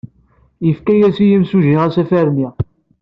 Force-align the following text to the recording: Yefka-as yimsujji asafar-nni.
Yefka-as 0.65 1.17
yimsujji 1.27 1.73
asafar-nni. 1.85 2.49